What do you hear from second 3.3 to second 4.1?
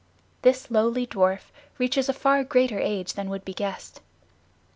be guessed.